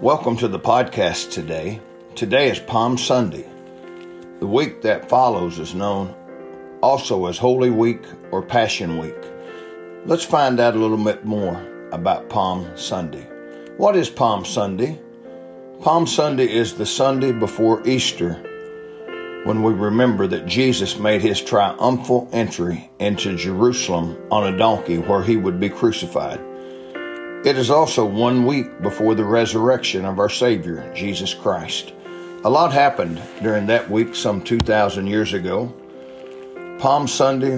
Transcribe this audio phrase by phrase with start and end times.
[0.00, 1.78] Welcome to the podcast today.
[2.14, 3.46] Today is Palm Sunday.
[4.38, 6.14] The week that follows is known
[6.82, 9.14] also as Holy Week or Passion Week.
[10.06, 13.28] Let's find out a little bit more about Palm Sunday.
[13.76, 14.98] What is Palm Sunday?
[15.82, 18.32] Palm Sunday is the Sunday before Easter
[19.44, 25.22] when we remember that Jesus made his triumphal entry into Jerusalem on a donkey where
[25.22, 26.40] he would be crucified.
[27.42, 31.94] It is also one week before the resurrection of our Savior, Jesus Christ.
[32.44, 35.72] A lot happened during that week some 2,000 years ago.
[36.78, 37.56] Palm Sunday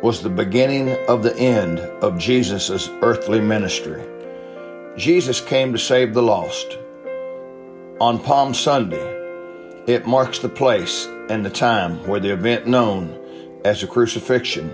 [0.00, 4.00] was the beginning of the end of Jesus' earthly ministry.
[4.96, 6.78] Jesus came to save the lost.
[8.00, 9.08] On Palm Sunday,
[9.88, 14.72] it marks the place and the time where the event known as the crucifixion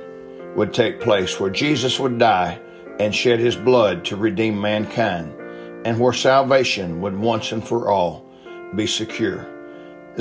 [0.57, 2.61] would take place, where Jesus would die
[2.99, 5.35] and shed his blood to redeem mankind,
[5.85, 8.27] and where salvation would once and for all
[8.75, 9.47] be secure.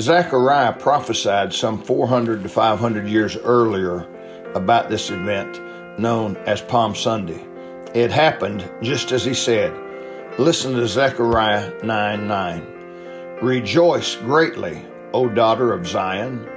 [0.00, 4.06] Zechariah prophesied some 400 to 500 years earlier
[4.54, 5.60] about this event
[5.98, 7.44] known as Palm Sunday.
[7.94, 9.72] It happened just as he said.
[10.38, 13.38] Listen to Zechariah 9 9.
[13.42, 16.48] Rejoice greatly, O daughter of Zion.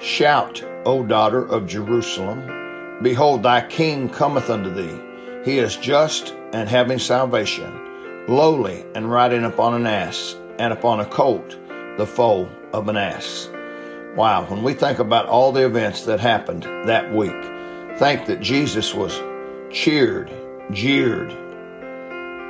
[0.00, 2.98] Shout, O daughter of Jerusalem.
[3.02, 5.09] Behold, thy king cometh unto thee.
[5.44, 11.06] He is just and having salvation, lowly and riding upon an ass, and upon a
[11.06, 11.56] colt,
[11.96, 13.48] the foal of an ass.
[14.16, 17.32] Wow, when we think about all the events that happened that week,
[17.98, 19.18] think that Jesus was
[19.70, 20.30] cheered,
[20.72, 21.30] jeered,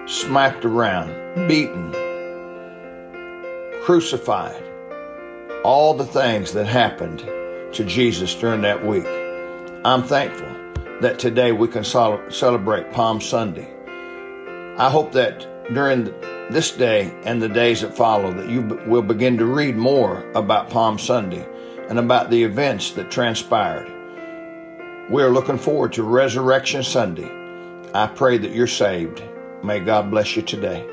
[0.09, 1.93] smacked around, beaten,
[3.85, 4.65] crucified,
[5.63, 7.21] all the things that happened
[7.75, 9.07] to Jesus during that week.
[9.85, 10.60] I'm thankful
[11.01, 13.69] that today we can celebrate Palm Sunday.
[14.77, 16.05] I hope that during
[16.51, 20.71] this day and the days that follow that you will begin to read more about
[20.71, 21.47] Palm Sunday
[21.89, 23.89] and about the events that transpired.
[25.11, 27.31] We are looking forward to Resurrection Sunday.
[27.95, 29.23] I pray that you're saved.
[29.65, 30.87] May God bless you today.